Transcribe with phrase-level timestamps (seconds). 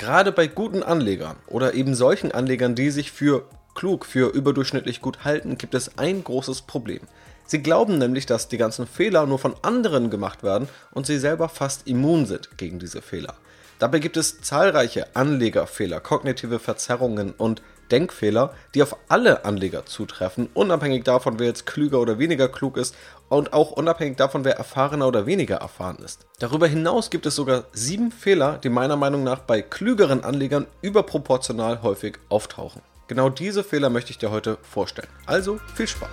[0.00, 5.24] Gerade bei guten Anlegern oder eben solchen Anlegern, die sich für klug, für überdurchschnittlich gut
[5.24, 7.02] halten, gibt es ein großes Problem.
[7.44, 11.50] Sie glauben nämlich, dass die ganzen Fehler nur von anderen gemacht werden und sie selber
[11.50, 13.34] fast immun sind gegen diese Fehler.
[13.78, 17.60] Dabei gibt es zahlreiche Anlegerfehler, kognitive Verzerrungen und
[17.90, 22.96] Denkfehler, die auf alle Anleger zutreffen, unabhängig davon, wer jetzt klüger oder weniger klug ist
[23.30, 26.26] und auch unabhängig davon, wer erfahrener oder weniger erfahren ist.
[26.38, 31.82] Darüber hinaus gibt es sogar sieben Fehler, die meiner Meinung nach bei klügeren Anlegern überproportional
[31.82, 32.82] häufig auftauchen.
[33.06, 35.08] Genau diese Fehler möchte ich dir heute vorstellen.
[35.26, 36.10] Also viel Spaß!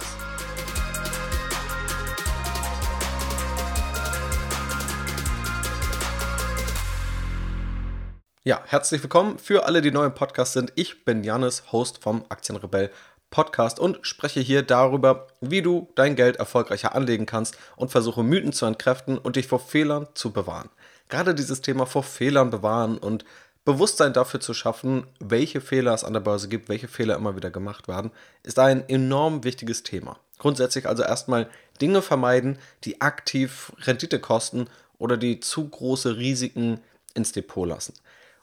[8.47, 10.71] Ja, herzlich willkommen für alle, die neu im Podcast sind.
[10.75, 12.91] Ich bin Janis, Host vom Aktienrebell
[13.29, 18.53] Podcast und spreche hier darüber, wie du dein Geld erfolgreicher anlegen kannst und versuche Mythen
[18.53, 20.69] zu entkräften und dich vor Fehlern zu bewahren.
[21.09, 23.25] Gerade dieses Thema vor Fehlern bewahren und
[23.65, 27.51] Bewusstsein dafür zu schaffen, welche Fehler es an der Börse gibt, welche Fehler immer wieder
[27.51, 28.11] gemacht werden,
[28.43, 30.17] ist ein enorm wichtiges Thema.
[30.37, 31.49] Grundsätzlich also erstmal
[31.81, 34.67] Dinge vermeiden, die aktiv Rendite kosten
[34.99, 36.79] oder die zu große Risiken
[37.13, 37.93] ins Depot lassen.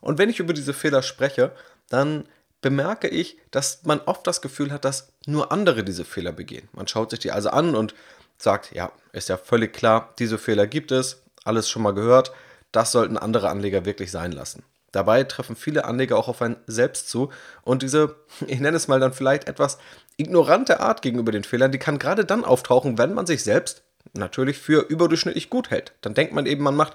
[0.03, 1.53] Und wenn ich über diese Fehler spreche,
[1.89, 2.25] dann
[2.65, 6.67] bemerke ich, dass man oft das Gefühl hat, dass nur andere diese Fehler begehen.
[6.73, 7.95] Man schaut sich die also an und
[8.39, 12.33] sagt, ja, ist ja völlig klar, diese Fehler gibt es, alles schon mal gehört,
[12.73, 14.63] das sollten andere Anleger wirklich sein lassen.
[14.93, 17.31] Dabei treffen viele Anleger auch auf ein Selbst zu
[17.65, 19.77] und diese, ich nenne es mal dann vielleicht etwas
[20.17, 23.83] ignorante Art gegenüber den Fehlern, die kann gerade dann auftauchen, wenn man sich selbst
[24.15, 25.93] natürlich für überdurchschnittlich gut hält.
[26.01, 26.95] Dann denkt man eben, man macht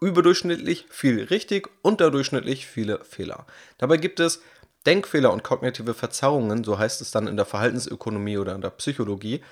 [0.00, 3.46] überdurchschnittlich viel richtig, unterdurchschnittlich viele Fehler.
[3.78, 4.42] Dabei gibt es
[4.86, 9.42] Denkfehler und kognitive Verzerrungen, so heißt es dann in der Verhaltensökonomie oder in der Psychologie,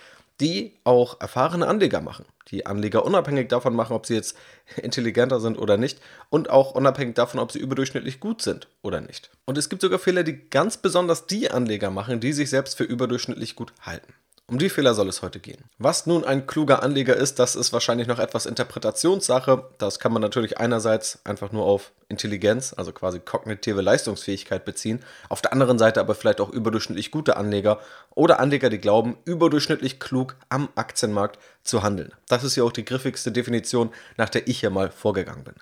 [0.41, 2.27] die auch erfahrene Anleger machen.
[2.48, 4.36] Die Anleger unabhängig davon machen, ob sie jetzt
[4.77, 9.30] intelligenter sind oder nicht und auch unabhängig davon, ob sie überdurchschnittlich gut sind oder nicht.
[9.47, 12.84] Und es gibt sogar Fehler, die ganz besonders die Anleger machen, die sich selbst für
[12.84, 14.12] überdurchschnittlich gut halten.
[14.48, 15.64] Um die Fehler soll es heute gehen.
[15.78, 19.65] Was nun ein kluger Anleger ist, das ist wahrscheinlich noch etwas Interpretationssache.
[19.78, 25.43] Das kann man natürlich einerseits einfach nur auf Intelligenz, also quasi kognitive Leistungsfähigkeit beziehen, auf
[25.43, 27.81] der anderen Seite aber vielleicht auch überdurchschnittlich gute Anleger
[28.15, 32.12] oder Anleger, die glauben, überdurchschnittlich klug am Aktienmarkt zu handeln.
[32.28, 35.54] Das ist ja auch die griffigste Definition, nach der ich hier mal vorgegangen bin.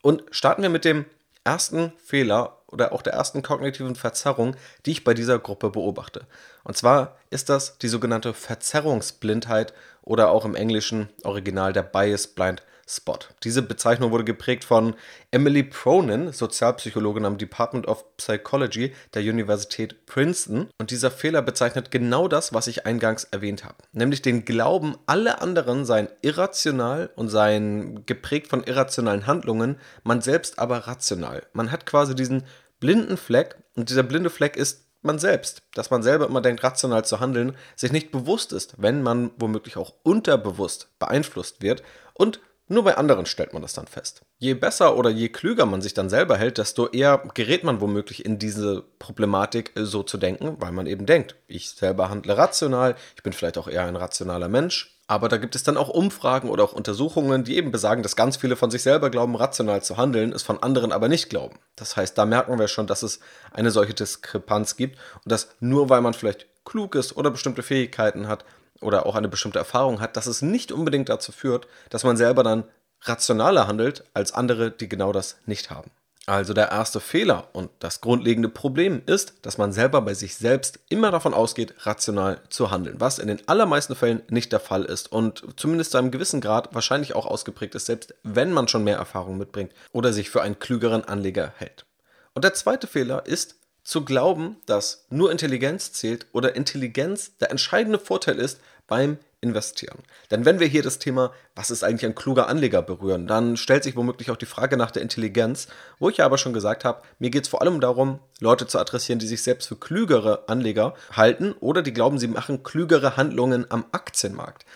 [0.00, 1.04] Und starten wir mit dem
[1.44, 4.56] ersten Fehler oder auch der ersten kognitiven Verzerrung,
[4.86, 6.26] die ich bei dieser Gruppe beobachte.
[6.64, 12.62] Und zwar ist das die sogenannte Verzerrungsblindheit oder auch im englischen Original der Bias Blind
[12.90, 13.18] Spot.
[13.44, 14.94] Diese Bezeichnung wurde geprägt von
[15.30, 20.68] Emily Pronin, Sozialpsychologin am Department of Psychology der Universität Princeton.
[20.78, 23.76] Und dieser Fehler bezeichnet genau das, was ich eingangs erwähnt habe.
[23.92, 30.58] Nämlich den Glauben, alle anderen seien irrational und seien geprägt von irrationalen Handlungen, man selbst
[30.58, 31.42] aber rational.
[31.52, 32.42] Man hat quasi diesen
[32.80, 37.04] blinden Fleck und dieser blinde Fleck ist man selbst, dass man selber immer denkt, rational
[37.04, 41.82] zu handeln, sich nicht bewusst ist, wenn man womöglich auch unterbewusst beeinflusst wird
[42.14, 42.40] und
[42.70, 44.22] nur bei anderen stellt man das dann fest.
[44.38, 48.24] Je besser oder je klüger man sich dann selber hält, desto eher gerät man womöglich
[48.24, 52.94] in diese Problematik, äh, so zu denken, weil man eben denkt, ich selber handle rational,
[53.16, 54.96] ich bin vielleicht auch eher ein rationaler Mensch.
[55.08, 58.36] Aber da gibt es dann auch Umfragen oder auch Untersuchungen, die eben besagen, dass ganz
[58.36, 61.58] viele von sich selber glauben, rational zu handeln, es von anderen aber nicht glauben.
[61.74, 63.18] Das heißt, da merken wir schon, dass es
[63.50, 68.28] eine solche Diskrepanz gibt und dass nur weil man vielleicht klug ist oder bestimmte Fähigkeiten
[68.28, 68.44] hat,
[68.80, 72.42] oder auch eine bestimmte Erfahrung hat, dass es nicht unbedingt dazu führt, dass man selber
[72.42, 72.64] dann
[73.02, 75.90] rationaler handelt als andere, die genau das nicht haben.
[76.26, 80.78] Also der erste Fehler und das grundlegende Problem ist, dass man selber bei sich selbst
[80.88, 85.10] immer davon ausgeht, rational zu handeln, was in den allermeisten Fällen nicht der Fall ist
[85.10, 88.98] und zumindest zu einem gewissen Grad wahrscheinlich auch ausgeprägt ist, selbst wenn man schon mehr
[88.98, 91.86] Erfahrung mitbringt oder sich für einen klügeren Anleger hält.
[92.34, 97.98] Und der zweite Fehler ist, zu glauben, dass nur Intelligenz zählt oder Intelligenz der entscheidende
[97.98, 100.00] Vorteil ist beim Investieren.
[100.30, 103.84] Denn wenn wir hier das Thema, was ist eigentlich ein kluger Anleger berühren, dann stellt
[103.84, 105.68] sich womöglich auch die Frage nach der Intelligenz,
[105.98, 108.78] wo ich ja aber schon gesagt habe, mir geht es vor allem darum, Leute zu
[108.78, 113.64] adressieren, die sich selbst für klügere Anleger halten oder die glauben, sie machen klügere Handlungen
[113.70, 114.66] am Aktienmarkt.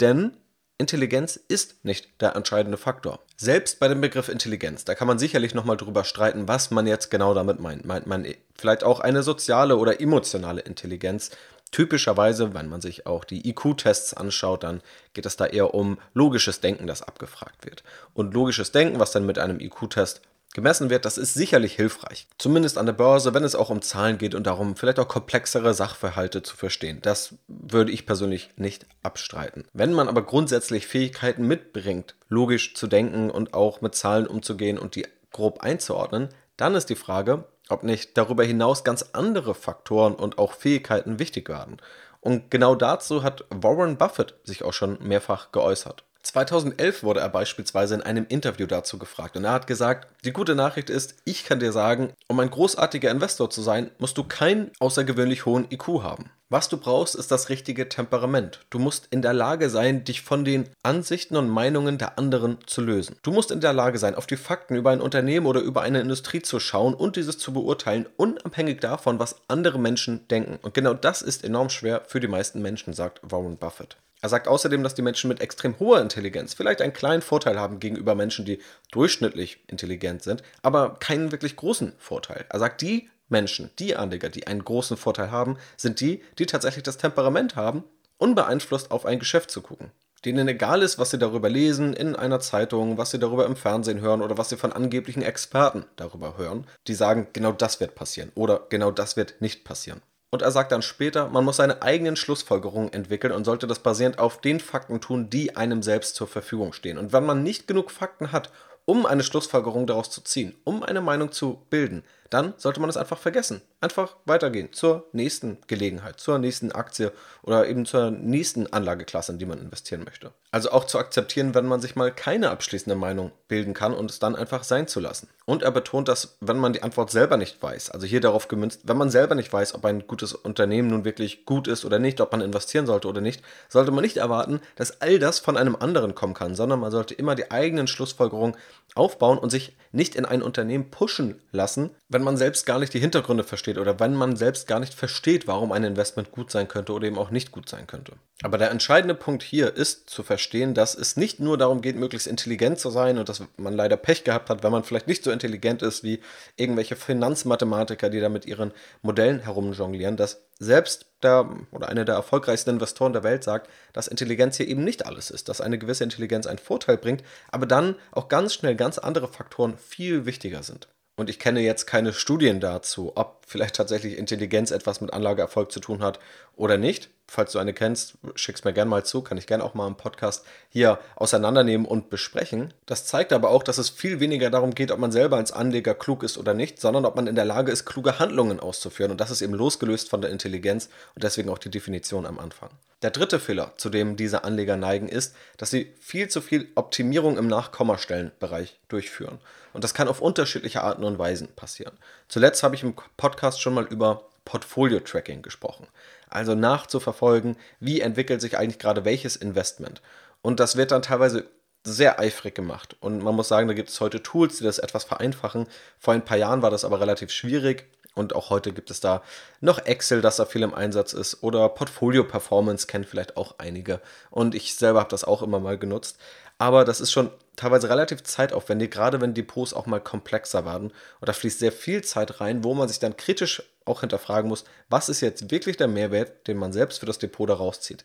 [0.00, 0.36] Denn
[0.76, 3.20] Intelligenz ist nicht der entscheidende Faktor.
[3.36, 7.10] Selbst bei dem Begriff Intelligenz, da kann man sicherlich nochmal drüber streiten, was man jetzt
[7.10, 7.84] genau damit meint.
[7.84, 11.30] Meint man vielleicht auch eine soziale oder emotionale Intelligenz?
[11.70, 14.82] Typischerweise, wenn man sich auch die IQ-Tests anschaut, dann
[15.14, 17.84] geht es da eher um logisches Denken, das abgefragt wird.
[18.12, 20.22] Und logisches Denken, was dann mit einem IQ-Test
[20.52, 22.26] gemessen wird, das ist sicherlich hilfreich.
[22.38, 25.74] Zumindest an der Börse, wenn es auch um Zahlen geht und darum, vielleicht auch komplexere
[25.74, 26.98] Sachverhalte zu verstehen.
[27.02, 29.64] Das würde ich persönlich nicht abstreiten.
[29.72, 34.96] Wenn man aber grundsätzlich Fähigkeiten mitbringt, logisch zu denken und auch mit Zahlen umzugehen und
[34.96, 40.38] die grob einzuordnen, dann ist die Frage, ob nicht darüber hinaus ganz andere Faktoren und
[40.38, 41.78] auch Fähigkeiten wichtig werden.
[42.20, 46.04] Und genau dazu hat Warren Buffett sich auch schon mehrfach geäußert.
[46.22, 50.54] 2011 wurde er beispielsweise in einem Interview dazu gefragt und er hat gesagt, die gute
[50.54, 54.70] Nachricht ist, ich kann dir sagen, um ein großartiger Investor zu sein, musst du keinen
[54.80, 56.30] außergewöhnlich hohen IQ haben.
[56.52, 58.58] Was du brauchst, ist das richtige Temperament.
[58.70, 62.80] Du musst in der Lage sein, dich von den Ansichten und Meinungen der anderen zu
[62.80, 63.14] lösen.
[63.22, 66.00] Du musst in der Lage sein, auf die Fakten über ein Unternehmen oder über eine
[66.00, 70.58] Industrie zu schauen und dieses zu beurteilen, unabhängig davon, was andere Menschen denken.
[70.60, 73.96] Und genau das ist enorm schwer für die meisten Menschen, sagt Warren Buffett.
[74.20, 77.78] Er sagt außerdem, dass die Menschen mit extrem hoher Intelligenz vielleicht einen kleinen Vorteil haben
[77.78, 78.58] gegenüber Menschen, die
[78.90, 82.44] durchschnittlich intelligent sind, aber keinen wirklich großen Vorteil.
[82.48, 86.82] Er sagt, die Menschen, die Anleger, die einen großen Vorteil haben, sind die, die tatsächlich
[86.82, 87.84] das Temperament haben,
[88.18, 89.90] unbeeinflusst auf ein Geschäft zu gucken.
[90.24, 94.00] Denen egal ist, was sie darüber lesen in einer Zeitung, was sie darüber im Fernsehen
[94.00, 98.30] hören oder was sie von angeblichen Experten darüber hören, die sagen, genau das wird passieren
[98.34, 100.02] oder genau das wird nicht passieren.
[100.30, 104.18] Und er sagt dann später, man muss seine eigenen Schlussfolgerungen entwickeln und sollte das basierend
[104.18, 106.98] auf den Fakten tun, die einem selbst zur Verfügung stehen.
[106.98, 108.52] Und wenn man nicht genug Fakten hat,
[108.84, 112.96] um eine Schlussfolgerung daraus zu ziehen, um eine Meinung zu bilden, dann sollte man es
[112.96, 113.62] einfach vergessen.
[113.82, 117.12] Einfach weitergehen zur nächsten Gelegenheit, zur nächsten Aktie
[117.42, 120.32] oder eben zur nächsten Anlageklasse, in die man investieren möchte.
[120.50, 124.18] Also auch zu akzeptieren, wenn man sich mal keine abschließende Meinung bilden kann und es
[124.18, 125.28] dann einfach sein zu lassen.
[125.46, 128.82] Und er betont, dass wenn man die Antwort selber nicht weiß, also hier darauf gemünzt,
[128.84, 132.20] wenn man selber nicht weiß, ob ein gutes Unternehmen nun wirklich gut ist oder nicht,
[132.20, 135.74] ob man investieren sollte oder nicht, sollte man nicht erwarten, dass all das von einem
[135.74, 138.56] anderen kommen kann, sondern man sollte immer die eigenen Schlussfolgerungen
[138.94, 143.00] aufbauen und sich nicht in ein Unternehmen pushen lassen, wenn man selbst gar nicht die
[143.00, 146.92] Hintergründe versteht oder wenn man selbst gar nicht versteht, warum ein Investment gut sein könnte
[146.92, 148.12] oder eben auch nicht gut sein könnte.
[148.42, 152.26] Aber der entscheidende Punkt hier ist zu verstehen, dass es nicht nur darum geht, möglichst
[152.26, 155.30] intelligent zu sein und dass man leider Pech gehabt hat, wenn man vielleicht nicht so
[155.30, 156.20] intelligent ist wie
[156.56, 158.72] irgendwelche Finanzmathematiker, die da mit ihren
[159.02, 164.56] Modellen herumjonglieren, dass selbst der oder einer der erfolgreichsten Investoren der Welt sagt, dass Intelligenz
[164.56, 168.28] hier eben nicht alles ist, dass eine gewisse Intelligenz einen Vorteil bringt, aber dann auch
[168.28, 170.88] ganz schnell ganz andere Faktoren viel wichtiger sind.
[171.16, 175.80] Und ich kenne jetzt keine Studien dazu, ob vielleicht tatsächlich Intelligenz etwas mit Anlageerfolg zu
[175.80, 176.20] tun hat
[176.54, 177.10] oder nicht.
[177.26, 179.96] Falls du eine kennst, schick's mir gerne mal zu, kann ich gerne auch mal im
[179.96, 182.72] Podcast hier auseinandernehmen und besprechen.
[182.86, 185.94] Das zeigt aber auch, dass es viel weniger darum geht, ob man selber als Anleger
[185.94, 189.10] klug ist oder nicht, sondern ob man in der Lage ist, kluge Handlungen auszuführen.
[189.10, 192.70] Und das ist eben losgelöst von der Intelligenz und deswegen auch die Definition am Anfang.
[193.02, 197.38] Der dritte Fehler, zu dem diese Anleger neigen, ist, dass sie viel zu viel Optimierung
[197.38, 199.38] im Nachkommastellenbereich durchführen.
[199.72, 201.96] Und das kann auf unterschiedliche Arten und Weisen passieren.
[202.30, 205.88] Zuletzt habe ich im Podcast schon mal über Portfolio-Tracking gesprochen.
[206.28, 210.00] Also nachzuverfolgen, wie entwickelt sich eigentlich gerade welches Investment.
[210.40, 211.50] Und das wird dann teilweise
[211.82, 212.96] sehr eifrig gemacht.
[213.00, 215.66] Und man muss sagen, da gibt es heute Tools, die das etwas vereinfachen.
[215.98, 217.86] Vor ein paar Jahren war das aber relativ schwierig.
[218.14, 219.22] Und auch heute gibt es da
[219.60, 221.42] noch Excel, das da viel im Einsatz ist.
[221.42, 224.00] Oder Portfolio Performance kennen vielleicht auch einige.
[224.30, 226.16] Und ich selber habe das auch immer mal genutzt.
[226.58, 227.30] Aber das ist schon
[227.60, 230.92] teilweise relativ zeitaufwendig, gerade wenn Depots auch mal komplexer werden.
[231.20, 234.64] Und da fließt sehr viel Zeit rein, wo man sich dann kritisch auch hinterfragen muss,
[234.88, 238.04] was ist jetzt wirklich der Mehrwert, den man selbst für das Depot da rauszieht.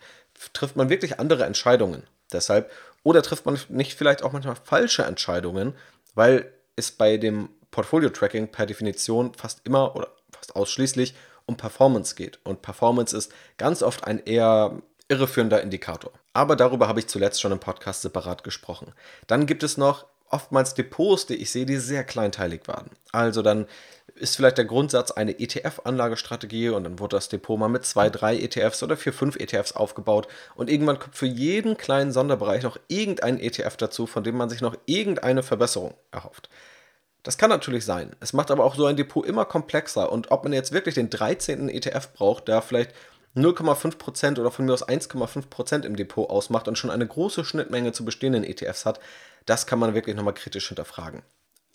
[0.51, 2.03] Trifft man wirklich andere Entscheidungen
[2.33, 2.69] deshalb?
[3.03, 5.73] Oder trifft man nicht vielleicht auch manchmal falsche Entscheidungen,
[6.15, 12.39] weil es bei dem Portfolio-Tracking per Definition fast immer oder fast ausschließlich um Performance geht.
[12.43, 16.11] Und Performance ist ganz oft ein eher irreführender Indikator.
[16.33, 18.93] Aber darüber habe ich zuletzt schon im Podcast separat gesprochen.
[19.27, 22.89] Dann gibt es noch oftmals Depots, die ich sehe, die sehr kleinteilig waren.
[23.11, 23.67] Also dann
[24.15, 28.37] ist vielleicht der Grundsatz eine ETF-Anlagestrategie und dann wurde das Depot mal mit zwei, drei
[28.37, 33.39] ETFs oder vier, fünf ETFs aufgebaut und irgendwann kommt für jeden kleinen Sonderbereich noch irgendein
[33.39, 36.49] ETF dazu, von dem man sich noch irgendeine Verbesserung erhofft.
[37.23, 38.15] Das kann natürlich sein.
[38.19, 40.11] Es macht aber auch so ein Depot immer komplexer.
[40.11, 41.69] Und ob man jetzt wirklich den 13.
[41.69, 42.93] ETF braucht, der vielleicht
[43.35, 48.05] 0,5% oder von mir aus 1,5% im Depot ausmacht und schon eine große Schnittmenge zu
[48.05, 48.99] bestehenden ETFs hat,
[49.45, 51.21] das kann man wirklich nochmal kritisch hinterfragen.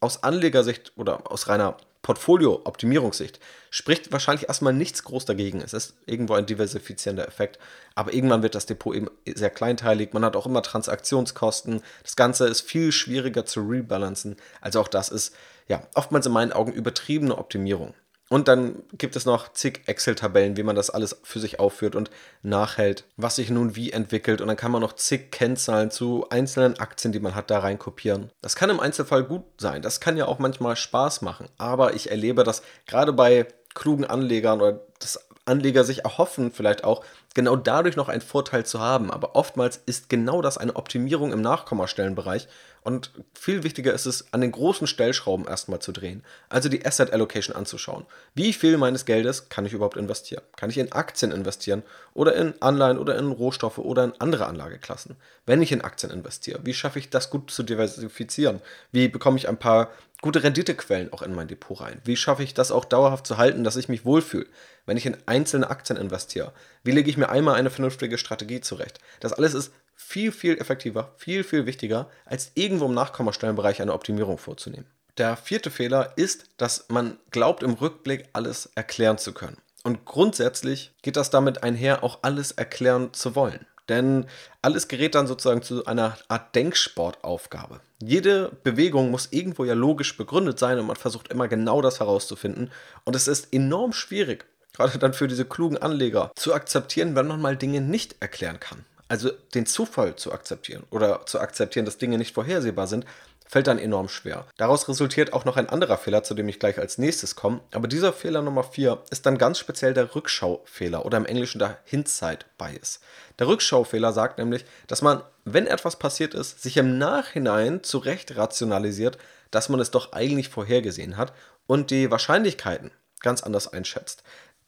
[0.00, 3.38] Aus Anlegersicht oder aus reiner Portfolio-Optimierungssicht
[3.68, 5.60] spricht wahrscheinlich erstmal nichts groß dagegen.
[5.60, 7.58] Es ist irgendwo ein diversifizierender Effekt,
[7.94, 10.14] aber irgendwann wird das Depot eben sehr kleinteilig.
[10.14, 11.82] Man hat auch immer Transaktionskosten.
[12.02, 14.36] Das Ganze ist viel schwieriger zu rebalancen.
[14.62, 15.34] Also auch das ist
[15.68, 17.92] ja oftmals in meinen Augen übertriebene Optimierung.
[18.32, 22.12] Und dann gibt es noch zig Excel-Tabellen, wie man das alles für sich aufführt und
[22.42, 24.40] nachhält, was sich nun wie entwickelt.
[24.40, 27.80] Und dann kann man noch zig Kennzahlen zu einzelnen Aktien, die man hat, da rein
[27.80, 28.30] kopieren.
[28.40, 29.82] Das kann im Einzelfall gut sein.
[29.82, 31.48] Das kann ja auch manchmal Spaß machen.
[31.58, 37.04] Aber ich erlebe das gerade bei klugen Anlegern oder dass Anleger sich erhoffen, vielleicht auch
[37.34, 39.10] genau dadurch noch einen Vorteil zu haben.
[39.10, 42.48] Aber oftmals ist genau das eine Optimierung im Nachkommastellenbereich
[42.82, 46.24] Und viel wichtiger ist es, an den großen Stellschrauben erstmal zu drehen.
[46.48, 48.06] Also die Asset Allocation anzuschauen.
[48.34, 50.42] Wie viel meines Geldes kann ich überhaupt investieren?
[50.56, 51.82] Kann ich in Aktien investieren
[52.14, 55.16] oder in Anleihen oder in Rohstoffe oder in andere Anlageklassen?
[55.44, 58.62] Wenn ich in Aktien investiere, wie schaffe ich das gut zu diversifizieren?
[58.92, 59.90] Wie bekomme ich ein paar
[60.22, 62.00] gute Renditequellen auch in mein Depot rein?
[62.04, 64.46] Wie schaffe ich das auch dauerhaft zu halten, dass ich mich wohlfühle,
[64.86, 66.52] wenn ich in einzelne Aktien investiere?
[66.82, 68.98] Wie lege ich mir einmal eine vernünftige Strategie zurecht?
[69.20, 74.38] Das alles ist viel, viel effektiver, viel, viel wichtiger, als irgendwo im Nachkommastellenbereich eine Optimierung
[74.38, 74.86] vorzunehmen.
[75.18, 79.58] Der vierte Fehler ist, dass man glaubt, im Rückblick alles erklären zu können.
[79.82, 83.66] Und grundsätzlich geht das damit einher, auch alles erklären zu wollen.
[83.88, 84.26] Denn
[84.62, 87.80] alles gerät dann sozusagen zu einer Art Denksportaufgabe.
[88.00, 92.70] Jede Bewegung muss irgendwo ja logisch begründet sein und man versucht immer genau das herauszufinden.
[93.04, 94.46] Und es ist enorm schwierig,
[94.80, 98.84] gerade dann für diese klugen Anleger, zu akzeptieren, wenn man mal Dinge nicht erklären kann.
[99.08, 103.04] Also den Zufall zu akzeptieren oder zu akzeptieren, dass Dinge nicht vorhersehbar sind,
[103.46, 104.46] fällt dann enorm schwer.
[104.56, 107.60] Daraus resultiert auch noch ein anderer Fehler, zu dem ich gleich als nächstes komme.
[107.72, 111.78] Aber dieser Fehler Nummer 4 ist dann ganz speziell der Rückschaufehler oder im Englischen der
[111.84, 113.00] Hindsight Bias.
[113.40, 119.18] Der Rückschaufehler sagt nämlich, dass man, wenn etwas passiert ist, sich im Nachhinein zurecht rationalisiert,
[119.50, 121.32] dass man es doch eigentlich vorhergesehen hat
[121.66, 124.22] und die Wahrscheinlichkeiten ganz anders einschätzt.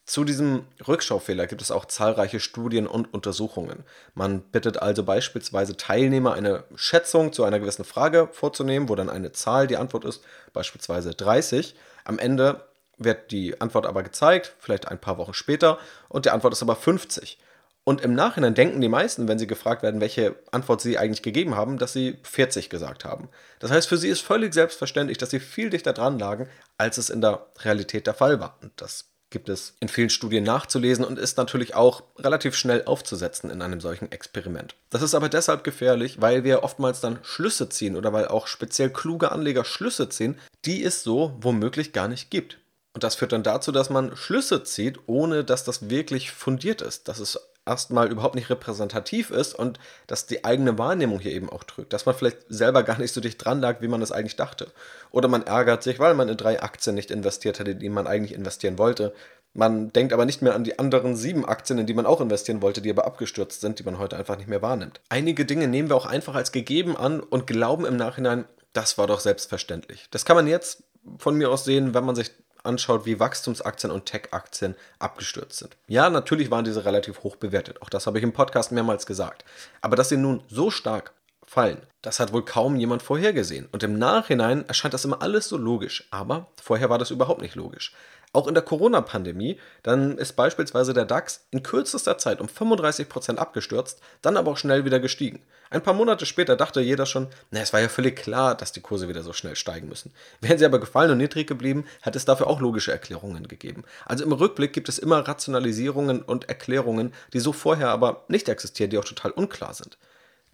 [0.05, 3.85] Zu diesem Rückschaufehler gibt es auch zahlreiche Studien und Untersuchungen.
[4.15, 9.31] Man bittet also beispielsweise Teilnehmer, eine Schätzung zu einer gewissen Frage vorzunehmen, wo dann eine
[9.33, 11.77] Zahl die Antwort ist, beispielsweise 30.
[12.05, 12.67] Am Ende
[12.99, 15.79] wird die Antwort aber gezeigt, vielleicht ein paar Wochen später,
[16.09, 17.39] und die Antwort ist aber 50.
[17.85, 21.57] Und im Nachhinein denken die meisten, wenn sie gefragt werden, welche Antwort sie eigentlich gegeben
[21.57, 23.29] haben, dass sie 40 gesagt haben.
[23.59, 27.11] Das heißt, für sie ist völlig selbstverständlich, dass sie viel dichter dran lagen, als es
[27.11, 28.59] in der Realität der Fall war.
[28.63, 33.51] Und das gibt es in vielen Studien nachzulesen und ist natürlich auch relativ schnell aufzusetzen
[33.51, 34.77] in einem solchen Experiment.
[34.91, 38.91] Das ist aber deshalb gefährlich, weil wir oftmals dann Schlüsse ziehen oder weil auch speziell
[38.91, 42.59] kluge Anleger Schlüsse ziehen, die es so womöglich gar nicht gibt.
[42.95, 47.09] Und das führt dann dazu, dass man Schlüsse zieht, ohne dass das wirklich fundiert ist,
[47.09, 51.65] dass es erstmal überhaupt nicht repräsentativ ist und dass die eigene Wahrnehmung hier eben auch
[51.65, 51.93] trügt.
[51.93, 54.69] Dass man vielleicht selber gar nicht so dicht dran lag, wie man es eigentlich dachte.
[55.11, 58.07] Oder man ärgert sich, weil man in drei Aktien nicht investiert hätte, in die man
[58.07, 59.15] eigentlich investieren wollte.
[59.55, 62.63] Man denkt aber nicht mehr an die anderen sieben Aktien, in die man auch investieren
[62.63, 65.01] wollte, die aber abgestürzt sind, die man heute einfach nicht mehr wahrnimmt.
[65.11, 69.07] Einige Dinge nehmen wir auch einfach als gegeben an und glauben im Nachhinein, das war
[69.07, 70.07] doch selbstverständlich.
[70.11, 70.85] Das kann man jetzt
[71.19, 72.31] von mir aus sehen, wenn man sich
[72.65, 75.77] anschaut, wie Wachstumsaktien und Tech-Aktien abgestürzt sind.
[75.89, 77.83] Ja, natürlich waren diese relativ hoch bewertet.
[77.83, 79.45] Auch das habe ich im Podcast mehrmals gesagt.
[79.81, 81.13] Aber dass sie nun so stark
[81.53, 83.69] fallen, das hat wohl kaum jemand vorhergesehen.
[83.73, 86.09] Und im Nachhinein erscheint das immer alles so logisch.
[86.11, 87.93] Aber vorher war das überhaupt nicht logisch.
[88.33, 94.01] Auch in der Corona-Pandemie, dann ist beispielsweise der DAX in kürzester Zeit um 35% abgestürzt,
[94.23, 95.43] dann aber auch schnell wieder gestiegen.
[95.69, 98.81] Ein paar Monate später dachte jeder schon, na, es war ja völlig klar, dass die
[98.81, 100.15] Kurse wieder so schnell steigen müssen.
[100.41, 103.85] Wären sie aber gefallen und niedrig geblieben, hat es dafür auch logische Erklärungen gegeben.
[104.07, 108.89] Also im Rückblick gibt es immer Rationalisierungen und Erklärungen, die so vorher aber nicht existieren,
[108.89, 109.99] die auch total unklar sind.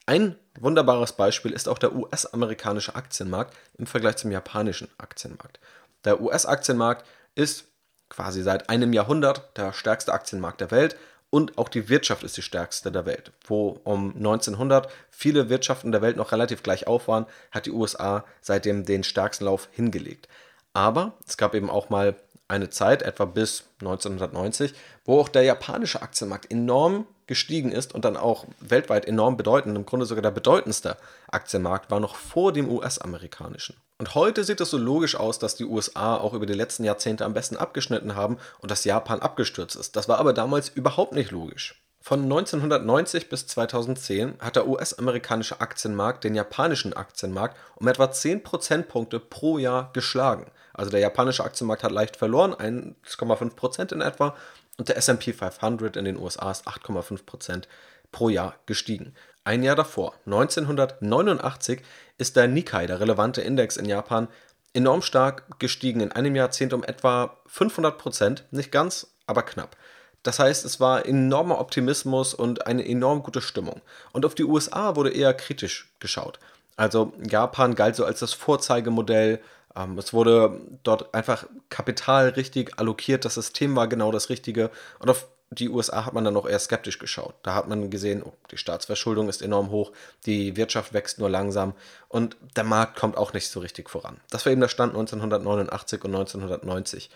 [0.09, 5.61] Ein wunderbares Beispiel ist auch der US-amerikanische Aktienmarkt im Vergleich zum japanischen Aktienmarkt.
[6.07, 7.67] Der US-Aktienmarkt ist
[8.09, 10.97] quasi seit einem Jahrhundert der stärkste Aktienmarkt der Welt
[11.29, 13.33] und auch die Wirtschaft ist die stärkste der Welt.
[13.45, 18.25] Wo um 1900 viele Wirtschaften der Welt noch relativ gleich auf waren, hat die USA
[18.41, 20.27] seitdem den stärksten Lauf hingelegt.
[20.73, 22.17] Aber es gab eben auch mal
[22.49, 24.73] eine Zeit, etwa bis 1990,
[25.05, 29.87] wo auch der japanische Aktienmarkt enorm gestiegen ist und dann auch weltweit enorm bedeutend, im
[29.87, 30.97] Grunde sogar der bedeutendste
[31.31, 33.77] Aktienmarkt war noch vor dem US-amerikanischen.
[33.99, 37.25] Und heute sieht es so logisch aus, dass die USA auch über die letzten Jahrzehnte
[37.25, 39.95] am besten abgeschnitten haben und dass Japan abgestürzt ist.
[39.95, 41.83] Das war aber damals überhaupt nicht logisch.
[42.01, 49.21] Von 1990 bis 2010 hat der US-amerikanische Aktienmarkt den japanischen Aktienmarkt um etwa 10 Prozentpunkte
[49.21, 50.47] pro Jahr geschlagen.
[50.73, 54.37] Also der japanische Aktienmarkt hat leicht verloren, 1,5 Prozent in etwa,
[54.79, 57.69] und der SP 500 in den USA ist 8,5 Prozent
[58.11, 59.15] pro Jahr gestiegen.
[59.45, 61.83] Ein Jahr davor, 1989,
[62.17, 64.29] ist der Nikkei, der relevante Index in Japan,
[64.73, 69.77] enorm stark gestiegen, in einem Jahrzehnt um etwa 500 Prozent, nicht ganz, aber knapp.
[70.23, 73.81] Das heißt, es war enormer Optimismus und eine enorm gute Stimmung.
[74.13, 76.39] Und auf die USA wurde eher kritisch geschaut.
[76.77, 79.41] Also Japan galt so als das Vorzeigemodell.
[79.77, 83.25] Ähm, es wurde dort einfach Kapital richtig allokiert.
[83.25, 84.71] Das System war genau das Richtige.
[84.99, 87.35] Und auf die USA hat man dann noch eher skeptisch geschaut.
[87.43, 89.93] Da hat man gesehen, oh, die Staatsverschuldung ist enorm hoch,
[90.27, 91.75] die Wirtschaft wächst nur langsam
[92.09, 94.19] und der Markt kommt auch nicht so richtig voran.
[94.31, 97.11] Das war eben der Stand 1989 und 1990.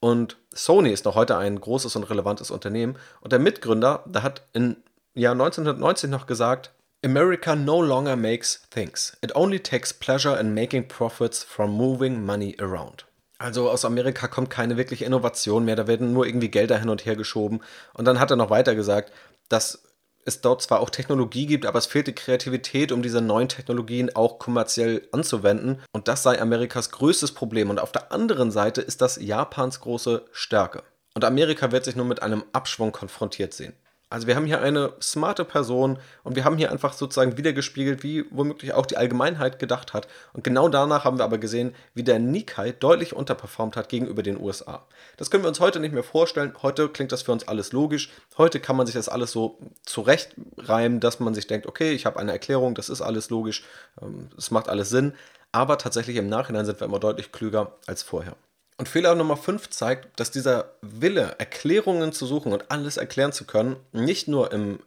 [0.00, 4.42] Und Sony ist noch heute ein großes und relevantes Unternehmen und der Mitgründer, der hat
[4.52, 4.76] im
[5.14, 6.72] Jahr 1990 noch gesagt,
[7.04, 9.16] America no longer makes things.
[9.22, 13.04] It only takes pleasure in making profits from moving money around.
[13.38, 17.04] Also aus Amerika kommt keine wirkliche Innovation mehr, da werden nur irgendwie Gelder hin und
[17.04, 17.60] her geschoben.
[17.92, 19.12] Und dann hat er noch weiter gesagt,
[19.48, 19.82] dass
[20.24, 24.14] es dort zwar auch Technologie gibt, aber es fehlt die Kreativität, um diese neuen Technologien
[24.16, 25.80] auch kommerziell anzuwenden.
[25.92, 27.70] Und das sei Amerikas größtes Problem.
[27.70, 30.82] Und auf der anderen Seite ist das Japans große Stärke.
[31.14, 33.74] Und Amerika wird sich nun mit einem Abschwung konfrontiert sehen.
[34.08, 38.24] Also wir haben hier eine smarte Person und wir haben hier einfach sozusagen wiedergespiegelt, wie
[38.30, 40.06] womöglich auch die Allgemeinheit gedacht hat.
[40.32, 44.40] Und genau danach haben wir aber gesehen, wie der Nikkei deutlich unterperformt hat gegenüber den
[44.40, 44.86] USA.
[45.16, 46.54] Das können wir uns heute nicht mehr vorstellen.
[46.62, 48.12] Heute klingt das für uns alles logisch.
[48.38, 52.20] Heute kann man sich das alles so zurechtreimen, dass man sich denkt, okay, ich habe
[52.20, 53.64] eine Erklärung, das ist alles logisch,
[54.00, 55.14] ähm, es macht alles Sinn.
[55.50, 58.36] Aber tatsächlich im Nachhinein sind wir immer deutlich klüger als vorher.
[58.78, 63.44] Und Fehler Nummer 5 zeigt, dass dieser Wille, Erklärungen zu suchen und alles erklären zu
[63.44, 64.80] können, nicht nur im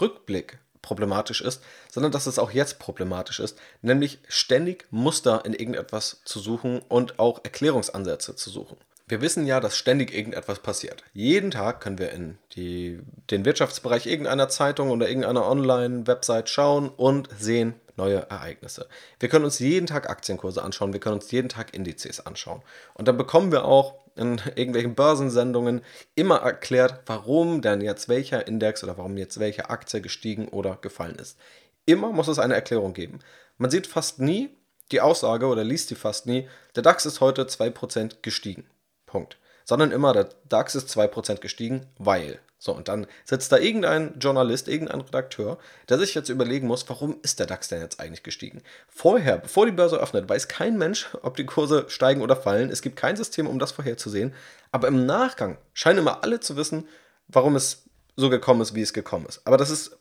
[0.00, 6.20] Rückblick problematisch ist, sondern dass es auch jetzt problematisch ist, nämlich ständig Muster in irgendetwas
[6.24, 8.76] zu suchen und auch Erklärungsansätze zu suchen.
[9.06, 11.04] Wir wissen ja, dass ständig irgendetwas passiert.
[11.12, 17.28] Jeden Tag können wir in die, den Wirtschaftsbereich irgendeiner Zeitung oder irgendeiner Online-Website schauen und
[17.38, 18.88] sehen, neue Ereignisse.
[19.20, 22.62] Wir können uns jeden Tag Aktienkurse anschauen, wir können uns jeden Tag Indizes anschauen.
[22.94, 25.82] Und dann bekommen wir auch in irgendwelchen Börsensendungen
[26.14, 31.16] immer erklärt, warum denn jetzt welcher Index oder warum jetzt welche Aktie gestiegen oder gefallen
[31.16, 31.38] ist.
[31.86, 33.20] Immer muss es eine Erklärung geben.
[33.58, 34.50] Man sieht fast nie
[34.92, 38.66] die Aussage oder liest die fast nie, der DAX ist heute 2% gestiegen.
[39.06, 39.38] Punkt.
[39.64, 42.38] Sondern immer, der DAX ist 2% gestiegen, weil.
[42.64, 45.58] So, und dann sitzt da irgendein Journalist, irgendein Redakteur,
[45.90, 48.62] der sich jetzt überlegen muss, warum ist der DAX denn jetzt eigentlich gestiegen?
[48.88, 52.70] Vorher, bevor die Börse öffnet, weiß kein Mensch, ob die Kurse steigen oder fallen.
[52.70, 54.32] Es gibt kein System, um das vorherzusehen.
[54.72, 56.88] Aber im Nachgang scheinen immer alle zu wissen,
[57.28, 57.84] warum es
[58.16, 59.42] so gekommen ist, wie es gekommen ist.
[59.44, 59.98] Aber das ist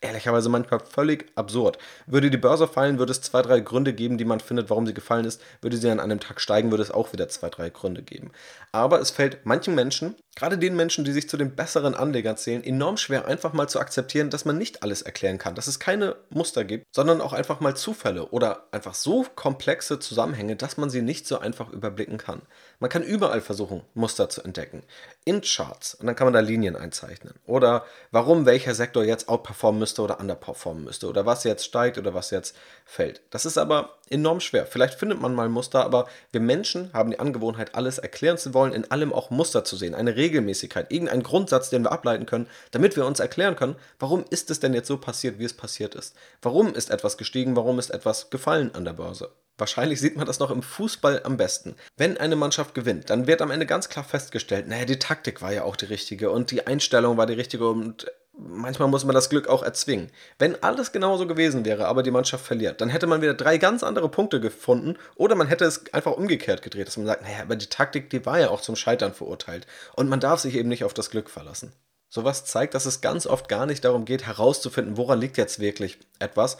[0.00, 1.78] ehrlicherweise manchmal völlig absurd.
[2.06, 4.94] Würde die Börse fallen, würde es zwei, drei Gründe geben, die man findet, warum sie
[4.94, 5.42] gefallen ist.
[5.60, 8.30] Würde sie an einem Tag steigen, würde es auch wieder zwei, drei Gründe geben.
[8.72, 12.64] Aber es fällt manchen Menschen, gerade den Menschen, die sich zu den besseren Anlegern zählen,
[12.64, 16.16] enorm schwer, einfach mal zu akzeptieren, dass man nicht alles erklären kann, dass es keine
[16.30, 21.02] Muster gibt, sondern auch einfach mal Zufälle oder einfach so komplexe Zusammenhänge, dass man sie
[21.02, 22.42] nicht so einfach überblicken kann.
[22.78, 24.82] Man kann überall versuchen, Muster zu entdecken.
[25.24, 25.94] In Charts.
[25.94, 27.34] Und dann kann man da Linien einzeichnen.
[27.46, 31.08] Oder warum welcher Sektor jetzt outperformen müsste oder underperformen müsste.
[31.08, 33.22] Oder was jetzt steigt oder was jetzt fällt.
[33.30, 34.66] Das ist aber enorm schwer.
[34.66, 38.72] Vielleicht findet man mal Muster, aber wir Menschen haben die Angewohnheit, alles erklären zu wollen,
[38.72, 39.94] in allem auch Muster zu sehen.
[39.94, 44.50] Eine Regelmäßigkeit, irgendeinen Grundsatz, den wir ableiten können, damit wir uns erklären können, warum ist
[44.50, 46.14] es denn jetzt so passiert, wie es passiert ist.
[46.42, 49.30] Warum ist etwas gestiegen, warum ist etwas gefallen an der Börse.
[49.60, 51.76] Wahrscheinlich sieht man das noch im Fußball am besten.
[51.98, 55.52] Wenn eine Mannschaft gewinnt, dann wird am Ende ganz klar festgestellt, naja, die Taktik war
[55.52, 58.06] ja auch die richtige und die Einstellung war die richtige und
[58.48, 60.10] manchmal muss man das Glück auch erzwingen.
[60.38, 63.82] Wenn alles genauso gewesen wäre, aber die Mannschaft verliert, dann hätte man wieder drei ganz
[63.82, 67.56] andere Punkte gefunden oder man hätte es einfach umgekehrt gedreht, dass man sagt, naja, aber
[67.56, 70.84] die Taktik, die war ja auch zum Scheitern verurteilt und man darf sich eben nicht
[70.84, 71.72] auf das Glück verlassen.
[72.08, 75.98] Sowas zeigt, dass es ganz oft gar nicht darum geht, herauszufinden, woran liegt jetzt wirklich
[76.18, 76.58] etwas,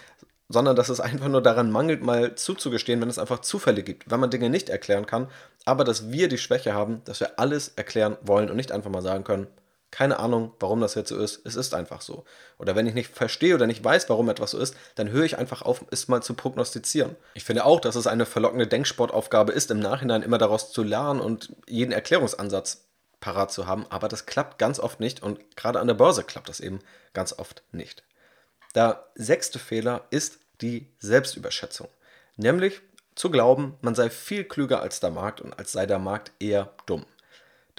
[0.48, 4.20] sondern dass es einfach nur daran mangelt, mal zuzugestehen, wenn es einfach Zufälle gibt, wenn
[4.20, 5.28] man Dinge nicht erklären kann,
[5.64, 9.02] aber dass wir die Schwäche haben, dass wir alles erklären wollen und nicht einfach mal
[9.02, 9.46] sagen können,
[9.90, 12.24] keine Ahnung, warum das jetzt so ist, es ist einfach so.
[12.58, 15.36] Oder wenn ich nicht verstehe oder nicht weiß, warum etwas so ist, dann höre ich
[15.36, 17.16] einfach auf, es mal zu prognostizieren.
[17.34, 21.20] Ich finde auch, dass es eine verlockende Denksportaufgabe ist, im Nachhinein immer daraus zu lernen
[21.20, 22.84] und jeden Erklärungsansatz
[23.20, 26.48] parat zu haben, aber das klappt ganz oft nicht und gerade an der Börse klappt
[26.48, 26.80] das eben
[27.12, 28.02] ganz oft nicht.
[28.74, 31.88] Der sechste Fehler ist die Selbstüberschätzung.
[32.36, 32.80] Nämlich
[33.14, 36.72] zu glauben, man sei viel klüger als der Markt und als sei der Markt eher
[36.86, 37.04] dumm.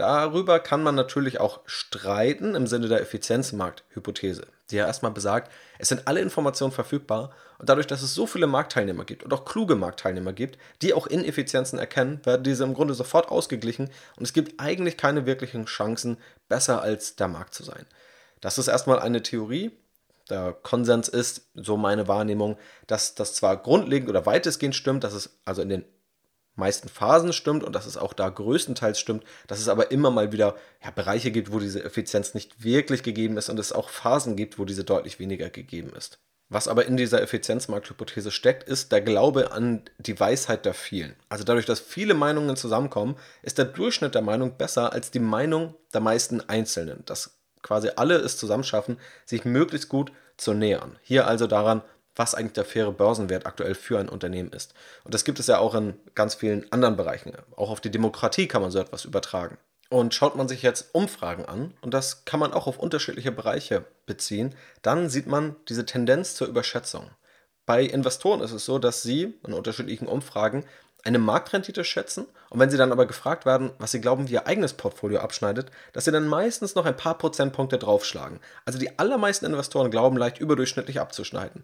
[0.01, 5.89] Darüber kann man natürlich auch streiten im Sinne der Effizienzmarkthypothese, die ja erstmal besagt, es
[5.89, 9.75] sind alle Informationen verfügbar und dadurch, dass es so viele Marktteilnehmer gibt und auch kluge
[9.75, 14.59] Marktteilnehmer gibt, die auch Ineffizienzen erkennen, werden diese im Grunde sofort ausgeglichen und es gibt
[14.59, 16.17] eigentlich keine wirklichen Chancen,
[16.49, 17.85] besser als der Markt zu sein.
[18.39, 19.69] Das ist erstmal eine Theorie,
[20.31, 25.37] der Konsens ist, so meine Wahrnehmung, dass das zwar grundlegend oder weitestgehend stimmt, dass es
[25.45, 25.85] also in den
[26.61, 30.31] meisten Phasen stimmt und dass es auch da größtenteils stimmt, dass es aber immer mal
[30.31, 34.37] wieder ja, Bereiche gibt, wo diese Effizienz nicht wirklich gegeben ist und es auch Phasen
[34.37, 36.19] gibt, wo diese deutlich weniger gegeben ist.
[36.49, 41.15] Was aber in dieser Effizienzmarkthypothese steckt, ist der Glaube an die Weisheit der vielen.
[41.29, 45.75] Also dadurch, dass viele Meinungen zusammenkommen, ist der Durchschnitt der Meinung besser als die Meinung
[45.93, 47.03] der meisten Einzelnen.
[47.05, 50.99] Das quasi alle es zusammenschaffen, sich möglichst gut zu nähern.
[51.01, 51.83] Hier also daran,
[52.15, 54.73] was eigentlich der faire Börsenwert aktuell für ein Unternehmen ist.
[55.03, 57.33] Und das gibt es ja auch in ganz vielen anderen Bereichen.
[57.55, 59.57] Auch auf die Demokratie kann man so etwas übertragen.
[59.89, 63.85] Und schaut man sich jetzt Umfragen an, und das kann man auch auf unterschiedliche Bereiche
[64.05, 67.09] beziehen, dann sieht man diese Tendenz zur Überschätzung.
[67.65, 70.65] Bei Investoren ist es so, dass sie in unterschiedlichen Umfragen
[71.03, 74.47] eine Marktrendite schätzen und wenn sie dann aber gefragt werden, was sie glauben, wie ihr
[74.47, 78.39] eigenes Portfolio abschneidet, dass sie dann meistens noch ein paar Prozentpunkte draufschlagen.
[78.65, 81.63] Also die allermeisten Investoren glauben leicht überdurchschnittlich abzuschneiden.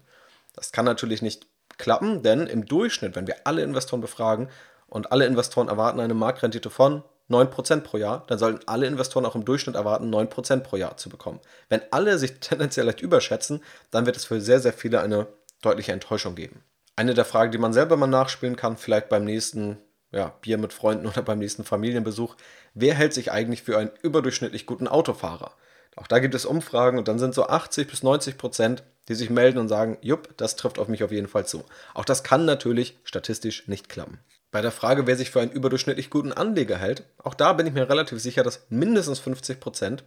[0.58, 1.46] Das kann natürlich nicht
[1.78, 4.48] klappen, denn im Durchschnitt, wenn wir alle Investoren befragen
[4.88, 9.36] und alle Investoren erwarten eine Marktrendite von 9% pro Jahr, dann sollten alle Investoren auch
[9.36, 11.40] im Durchschnitt erwarten, 9% pro Jahr zu bekommen.
[11.68, 15.28] Wenn alle sich tendenziell leicht überschätzen, dann wird es für sehr, sehr viele eine
[15.62, 16.64] deutliche Enttäuschung geben.
[16.96, 19.78] Eine der Fragen, die man selber mal nachspielen kann, vielleicht beim nächsten
[20.10, 22.34] ja, Bier mit Freunden oder beim nächsten Familienbesuch,
[22.74, 25.52] wer hält sich eigentlich für einen überdurchschnittlich guten Autofahrer?
[25.96, 29.30] Auch da gibt es Umfragen und dann sind so 80 bis 90 Prozent, die sich
[29.30, 31.64] melden und sagen, jupp, das trifft auf mich auf jeden Fall zu.
[31.94, 34.18] Auch das kann natürlich statistisch nicht klappen.
[34.50, 37.74] Bei der Frage, wer sich für einen überdurchschnittlich guten Anleger hält, auch da bin ich
[37.74, 40.04] mir relativ sicher, dass mindestens 50 Prozent,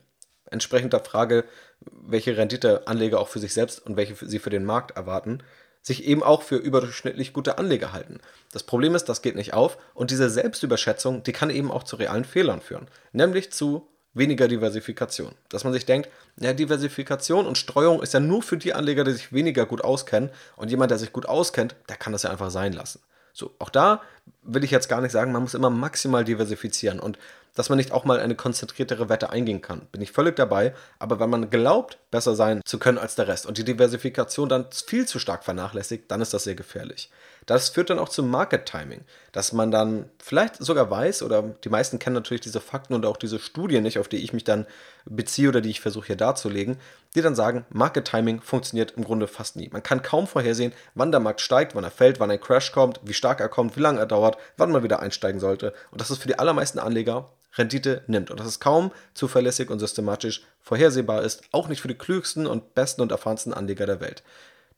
[0.49, 1.45] entsprechend der Frage,
[1.79, 5.43] welche Rendite Anleger auch für sich selbst und welche sie für den Markt erwarten,
[5.81, 8.19] sich eben auch für überdurchschnittlich gute Anleger halten.
[8.51, 11.95] Das Problem ist, das geht nicht auf und diese Selbstüberschätzung, die kann eben auch zu
[11.95, 15.33] realen Fehlern führen, nämlich zu weniger Diversifikation.
[15.49, 19.13] Dass man sich denkt, ja, Diversifikation und Streuung ist ja nur für die Anleger, die
[19.13, 22.51] sich weniger gut auskennen und jemand, der sich gut auskennt, der kann das ja einfach
[22.51, 22.99] sein lassen.
[23.33, 24.01] So, auch da
[24.43, 27.17] will ich jetzt gar nicht sagen, man muss immer maximal diversifizieren und
[27.55, 29.87] dass man nicht auch mal eine konzentriertere Wette eingehen kann.
[29.91, 33.45] Bin ich völlig dabei, aber wenn man glaubt, besser sein zu können als der Rest
[33.45, 37.09] und die Diversifikation dann viel zu stark vernachlässigt, dann ist das sehr gefährlich.
[37.45, 39.01] Das führt dann auch zum Market Timing,
[39.31, 43.17] dass man dann vielleicht sogar weiß, oder die meisten kennen natürlich diese Fakten und auch
[43.17, 44.67] diese Studien nicht, auf die ich mich dann
[45.05, 46.77] beziehe oder die ich versuche hier darzulegen,
[47.15, 49.69] die dann sagen, Market Timing funktioniert im Grunde fast nie.
[49.71, 52.99] Man kann kaum vorhersehen, wann der Markt steigt, wann er fällt, wann ein Crash kommt,
[53.03, 55.73] wie stark er kommt, wie lange er dauert, wann man wieder einsteigen sollte.
[55.91, 59.79] Und das ist für die allermeisten Anleger Rendite nimmt und dass es kaum zuverlässig und
[59.79, 64.23] systematisch vorhersehbar ist, auch nicht für die klügsten und besten und erfahrensten Anleger der Welt.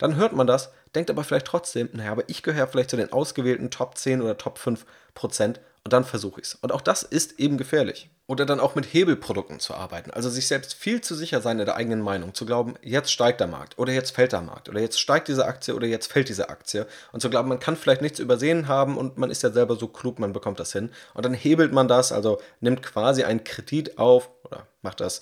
[0.04, 3.14] Dann hört man das, denkt aber vielleicht trotzdem, naja, aber ich gehöre vielleicht zu den
[3.14, 6.56] ausgewählten Top 10 oder Top 5 Prozent und dann versuche ich es.
[6.56, 8.10] Und auch das ist eben gefährlich.
[8.28, 10.12] Oder dann auch mit Hebelprodukten zu arbeiten.
[10.12, 12.34] Also sich selbst viel zu sicher sein in der eigenen Meinung.
[12.34, 15.46] Zu glauben, jetzt steigt der Markt oder jetzt fällt der Markt oder jetzt steigt diese
[15.46, 16.86] Aktie oder jetzt fällt diese Aktie.
[17.14, 19.88] Und zu glauben, man kann vielleicht nichts übersehen haben und man ist ja selber so
[19.88, 20.92] klug, man bekommt das hin.
[21.14, 25.22] Und dann hebelt man das, also nimmt quasi einen Kredit auf oder macht das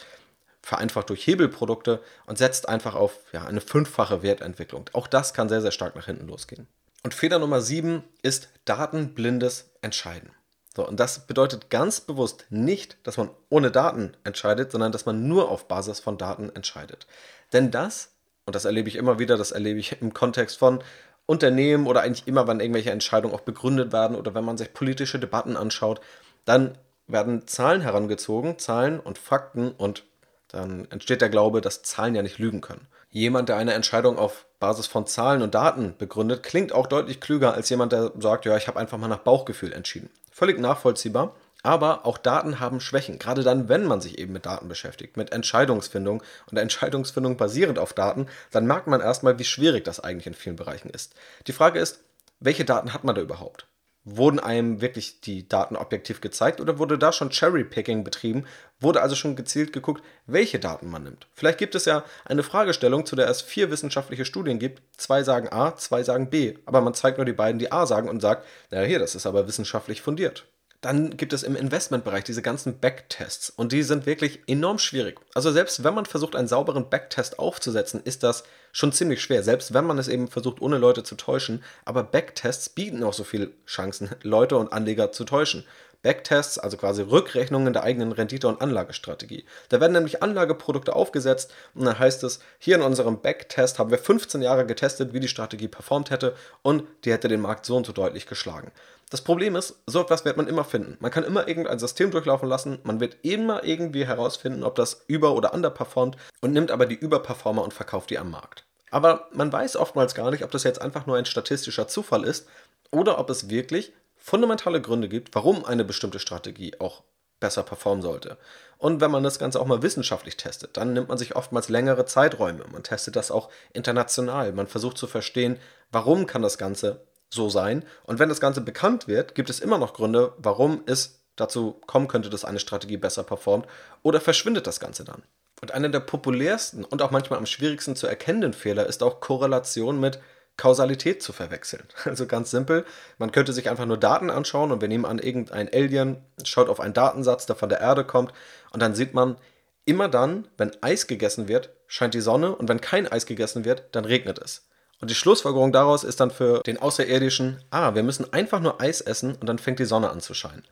[0.62, 4.89] vereinfacht durch Hebelprodukte und setzt einfach auf ja, eine fünffache Wertentwicklung.
[4.93, 6.67] Auch das kann sehr, sehr stark nach hinten losgehen.
[7.04, 10.32] Und Fehler Nummer sieben ist datenblindes Entscheiden.
[10.76, 15.28] So, und das bedeutet ganz bewusst nicht, dass man ohne Daten entscheidet, sondern dass man
[15.28, 17.08] nur auf Basis von Daten entscheidet.
[17.52, 18.12] Denn das,
[18.45, 20.82] und das erlebe ich immer wieder, das erlebe ich im Kontext von
[21.26, 25.19] Unternehmen oder eigentlich immer, wenn irgendwelche Entscheidungen auch begründet werden oder wenn man sich politische
[25.19, 26.00] Debatten anschaut,
[26.45, 30.06] dann werden Zahlen herangezogen, Zahlen und Fakten und
[30.51, 32.87] dann entsteht der Glaube, dass Zahlen ja nicht lügen können.
[33.09, 37.53] Jemand, der eine Entscheidung auf Basis von Zahlen und Daten begründet, klingt auch deutlich klüger
[37.53, 40.09] als jemand, der sagt, ja, ich habe einfach mal nach Bauchgefühl entschieden.
[40.31, 41.35] Völlig nachvollziehbar.
[41.63, 45.31] Aber auch Daten haben Schwächen, gerade dann, wenn man sich eben mit Daten beschäftigt, mit
[45.31, 50.33] Entscheidungsfindung und Entscheidungsfindung basierend auf Daten, dann merkt man erstmal, wie schwierig das eigentlich in
[50.33, 51.13] vielen Bereichen ist.
[51.45, 51.99] Die Frage ist,
[52.39, 53.67] welche Daten hat man da überhaupt?
[54.03, 58.45] Wurden einem wirklich die Daten objektiv gezeigt oder wurde da schon Cherry-Picking betrieben?
[58.79, 61.27] Wurde also schon gezielt geguckt, welche Daten man nimmt?
[61.35, 64.81] Vielleicht gibt es ja eine Fragestellung, zu der es vier wissenschaftliche Studien gibt.
[64.97, 68.09] Zwei sagen A, zwei sagen B, aber man zeigt nur die beiden, die A sagen
[68.09, 70.47] und sagt, naja, hier, das ist aber wissenschaftlich fundiert.
[70.82, 75.20] Dann gibt es im Investmentbereich diese ganzen Backtests und die sind wirklich enorm schwierig.
[75.36, 79.44] Also selbst wenn man versucht, einen sauberen Backtest aufzusetzen, ist das schon ziemlich schwer.
[79.44, 81.63] Selbst wenn man es eben versucht, ohne Leute zu täuschen.
[81.86, 85.65] Aber Backtests bieten auch so viele Chancen, Leute und Anleger zu täuschen.
[86.01, 89.45] Backtests, also quasi Rückrechnungen der eigenen Rendite- und Anlagestrategie.
[89.69, 93.97] Da werden nämlich Anlageprodukte aufgesetzt und dann heißt es, hier in unserem Backtest haben wir
[93.97, 97.85] 15 Jahre getestet, wie die Strategie performt hätte und die hätte den Markt so und
[97.85, 98.71] so deutlich geschlagen.
[99.09, 100.95] Das Problem ist, so etwas wird man immer finden.
[101.01, 105.33] Man kann immer irgendein System durchlaufen lassen, man wird immer irgendwie herausfinden, ob das über-
[105.33, 108.63] oder underperformt und nimmt aber die Überperformer und verkauft die am Markt.
[108.89, 112.47] Aber man weiß oftmals gar nicht, ob das jetzt einfach nur ein statistischer Zufall ist
[112.91, 117.03] oder ob es wirklich fundamentale Gründe gibt, warum eine bestimmte Strategie auch
[117.39, 118.38] besser performen sollte.
[118.77, 122.05] Und wenn man das Ganze auch mal wissenschaftlich testet, dann nimmt man sich oftmals längere
[122.05, 122.63] Zeiträume.
[122.71, 124.53] Man testet das auch international.
[124.53, 125.57] Man versucht zu verstehen,
[125.91, 127.84] warum kann das Ganze so sein.
[128.03, 132.07] Und wenn das Ganze bekannt wird, gibt es immer noch Gründe, warum es dazu kommen
[132.07, 133.65] könnte, dass eine Strategie besser performt
[134.03, 135.23] oder verschwindet das Ganze dann.
[135.62, 139.99] Und einer der populärsten und auch manchmal am schwierigsten zu erkennenden Fehler ist auch Korrelation
[139.99, 140.19] mit
[140.57, 141.87] Kausalität zu verwechseln.
[142.05, 142.85] Also ganz simpel,
[143.17, 146.79] man könnte sich einfach nur Daten anschauen und wir nehmen an, irgendein Alien schaut auf
[146.79, 148.33] einen Datensatz, der von der Erde kommt
[148.71, 149.37] und dann sieht man,
[149.85, 153.83] immer dann, wenn Eis gegessen wird, scheint die Sonne und wenn kein Eis gegessen wird,
[153.91, 154.67] dann regnet es.
[155.01, 159.01] Und die Schlussfolgerung daraus ist dann für den Außerirdischen, ah, wir müssen einfach nur Eis
[159.01, 160.63] essen und dann fängt die Sonne an zu scheinen.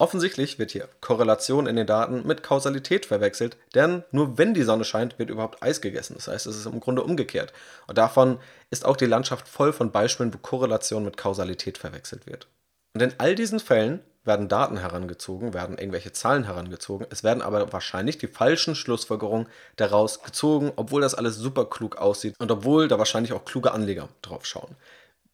[0.00, 4.84] Offensichtlich wird hier Korrelation in den Daten mit Kausalität verwechselt, denn nur wenn die Sonne
[4.84, 6.14] scheint, wird überhaupt Eis gegessen.
[6.16, 7.52] Das heißt, es ist im Grunde umgekehrt.
[7.86, 8.38] Und davon
[8.70, 12.48] ist auch die Landschaft voll von Beispielen, wo Korrelation mit Kausalität verwechselt wird.
[12.94, 17.06] Und in all diesen Fällen werden Daten herangezogen, werden irgendwelche Zahlen herangezogen.
[17.10, 22.36] Es werden aber wahrscheinlich die falschen Schlussfolgerungen daraus gezogen, obwohl das alles super klug aussieht
[22.38, 24.76] und obwohl da wahrscheinlich auch kluge Anleger drauf schauen.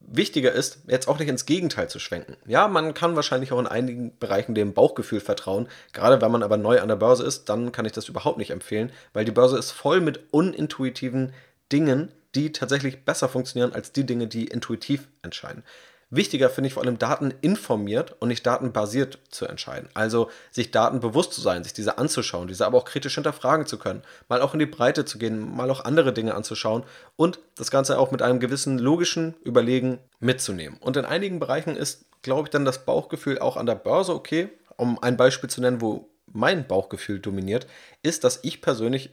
[0.08, 2.36] Wichtiger ist, jetzt auch nicht ins Gegenteil zu schwenken.
[2.46, 5.68] Ja, man kann wahrscheinlich auch in einigen Bereichen dem Bauchgefühl vertrauen.
[5.92, 8.50] Gerade wenn man aber neu an der Börse ist, dann kann ich das überhaupt nicht
[8.50, 11.32] empfehlen, weil die Börse ist voll mit unintuitiven
[11.72, 15.64] Dingen, die tatsächlich besser funktionieren als die Dinge, die intuitiv entscheiden.
[16.08, 19.88] Wichtiger finde ich vor allem Daten informiert und nicht datenbasiert zu entscheiden.
[19.94, 23.76] Also sich Daten bewusst zu sein, sich diese anzuschauen, diese aber auch kritisch hinterfragen zu
[23.76, 26.84] können, mal auch in die Breite zu gehen, mal auch andere Dinge anzuschauen
[27.16, 30.78] und das Ganze auch mit einem gewissen logischen Überlegen mitzunehmen.
[30.80, 34.48] Und in einigen Bereichen ist, glaube ich, dann das Bauchgefühl auch an der Börse okay.
[34.76, 37.66] Um ein Beispiel zu nennen, wo mein Bauchgefühl dominiert,
[38.02, 39.10] ist, dass ich persönlich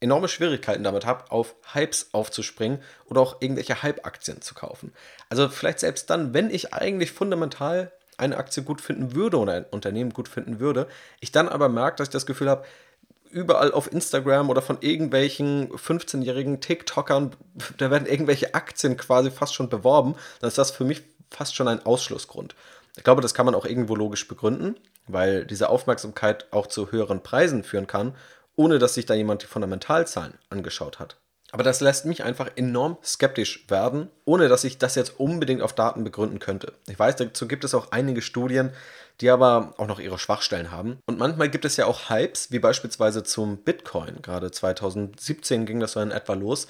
[0.00, 4.92] enorme Schwierigkeiten damit habe, auf Hypes aufzuspringen oder auch irgendwelche Hype-Aktien zu kaufen.
[5.28, 9.64] Also vielleicht selbst dann, wenn ich eigentlich fundamental eine Aktie gut finden würde oder ein
[9.64, 10.86] Unternehmen gut finden würde,
[11.20, 12.64] ich dann aber merke, dass ich das Gefühl habe,
[13.30, 17.34] überall auf Instagram oder von irgendwelchen 15-jährigen TikTokern,
[17.78, 21.68] da werden irgendwelche Aktien quasi fast schon beworben, dann ist das für mich fast schon
[21.68, 22.54] ein Ausschlussgrund.
[22.96, 24.76] Ich glaube, das kann man auch irgendwo logisch begründen,
[25.08, 28.14] weil diese Aufmerksamkeit auch zu höheren Preisen führen kann
[28.56, 31.16] ohne dass sich da jemand die Fundamentalzahlen angeschaut hat.
[31.54, 35.72] Aber das lässt mich einfach enorm skeptisch werden, ohne dass ich das jetzt unbedingt auf
[35.72, 36.72] Daten begründen könnte.
[36.88, 38.72] Ich weiß, dazu gibt es auch einige Studien,
[39.20, 40.98] die aber auch noch ihre Schwachstellen haben.
[41.06, 44.20] Und manchmal gibt es ja auch Hypes, wie beispielsweise zum Bitcoin.
[44.20, 46.66] Gerade 2017 ging das so in etwa los.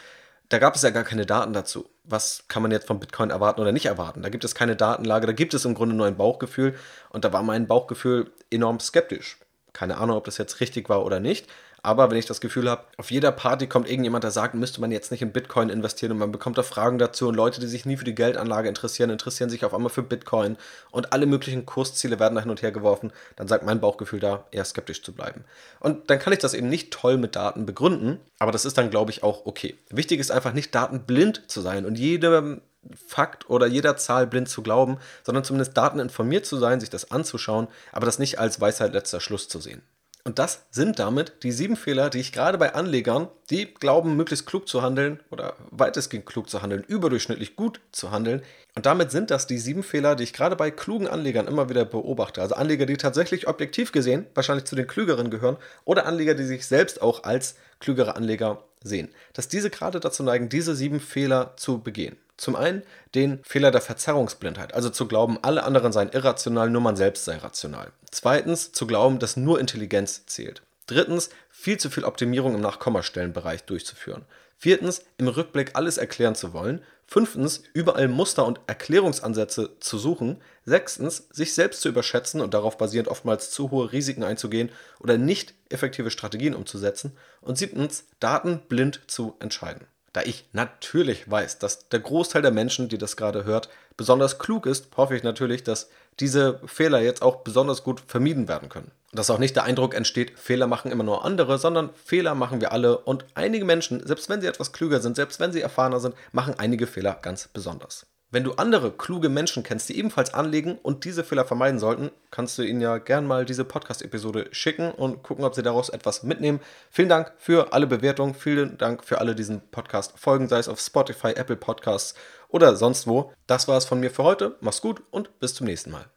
[0.50, 1.88] Da gab es ja gar keine Daten dazu.
[2.04, 4.20] Was kann man jetzt vom Bitcoin erwarten oder nicht erwarten?
[4.20, 6.74] Da gibt es keine Datenlage, da gibt es im Grunde nur ein Bauchgefühl.
[7.08, 9.38] Und da war mein Bauchgefühl enorm skeptisch.
[9.72, 11.48] Keine Ahnung, ob das jetzt richtig war oder nicht.
[11.84, 14.90] Aber wenn ich das Gefühl habe, auf jeder Party kommt irgendjemand, der sagt, müsste man
[14.90, 17.84] jetzt nicht in Bitcoin investieren und man bekommt da Fragen dazu und Leute, die sich
[17.84, 20.56] nie für die Geldanlage interessieren, interessieren sich auf einmal für Bitcoin
[20.90, 24.46] und alle möglichen Kursziele werden da hin und her geworfen, dann sagt mein Bauchgefühl da,
[24.50, 25.44] eher skeptisch zu bleiben.
[25.78, 28.88] Und dann kann ich das eben nicht toll mit Daten begründen, aber das ist dann,
[28.88, 29.76] glaube ich, auch okay.
[29.90, 32.62] Wichtig ist einfach nicht datenblind zu sein und jedem
[33.06, 37.68] Fakt oder jeder Zahl blind zu glauben, sondern zumindest dateninformiert zu sein, sich das anzuschauen,
[37.92, 39.82] aber das nicht als Weisheit letzter Schluss zu sehen.
[40.26, 44.46] Und das sind damit die sieben Fehler, die ich gerade bei Anlegern, die glauben, möglichst
[44.46, 48.40] klug zu handeln oder weitestgehend klug zu handeln, überdurchschnittlich gut zu handeln.
[48.74, 51.84] Und damit sind das die sieben Fehler, die ich gerade bei klugen Anlegern immer wieder
[51.84, 52.40] beobachte.
[52.40, 56.66] Also Anleger, die tatsächlich objektiv gesehen wahrscheinlich zu den klügeren gehören oder Anleger, die sich
[56.66, 59.10] selbst auch als klügere Anleger sehen.
[59.34, 62.16] Dass diese gerade dazu neigen, diese sieben Fehler zu begehen.
[62.36, 62.82] Zum einen
[63.14, 67.36] den Fehler der Verzerrungsblindheit, also zu glauben, alle anderen seien irrational, nur man selbst sei
[67.36, 67.92] rational.
[68.10, 70.62] Zweitens zu glauben, dass nur Intelligenz zählt.
[70.86, 74.24] Drittens viel zu viel Optimierung im Nachkommastellenbereich durchzuführen.
[74.58, 76.82] Viertens im Rückblick alles erklären zu wollen.
[77.06, 80.40] Fünftens überall Muster und Erklärungsansätze zu suchen.
[80.64, 84.70] Sechstens sich selbst zu überschätzen und darauf basierend oftmals zu hohe Risiken einzugehen
[85.00, 87.12] oder nicht effektive Strategien umzusetzen.
[87.40, 89.86] Und siebtens Daten blind zu entscheiden.
[90.14, 94.64] Da ich natürlich weiß, dass der Großteil der Menschen, die das gerade hört, besonders klug
[94.64, 98.92] ist, hoffe ich natürlich, dass diese Fehler jetzt auch besonders gut vermieden werden können.
[99.12, 102.70] Dass auch nicht der Eindruck entsteht, Fehler machen immer nur andere, sondern Fehler machen wir
[102.70, 106.14] alle und einige Menschen, selbst wenn sie etwas klüger sind, selbst wenn sie erfahrener sind,
[106.30, 108.06] machen einige Fehler ganz besonders.
[108.34, 112.58] Wenn du andere kluge Menschen kennst, die ebenfalls anlegen und diese Fehler vermeiden sollten, kannst
[112.58, 116.58] du ihnen ja gern mal diese Podcast-Episode schicken und gucken, ob sie daraus etwas mitnehmen.
[116.90, 120.80] Vielen Dank für alle Bewertungen, vielen Dank für alle diesen Podcast folgen, sei es auf
[120.80, 122.16] Spotify, Apple Podcasts
[122.48, 123.30] oder sonst wo.
[123.46, 124.56] Das war es von mir für heute.
[124.60, 126.13] Mach's gut und bis zum nächsten Mal.